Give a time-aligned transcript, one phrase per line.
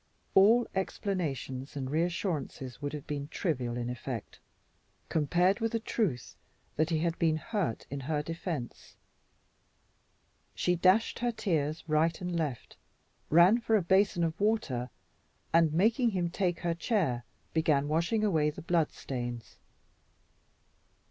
[0.33, 4.39] All explanations and reassurances would have been trivial in effect,
[5.09, 6.35] compared with the truth
[6.75, 8.95] that he had been hurt in her defense.
[10.55, 12.77] She dashed her tears right and left,
[13.29, 14.89] ran for a basin of water,
[15.53, 17.23] and making him take her chair,
[17.53, 19.57] began washing away the blood stains.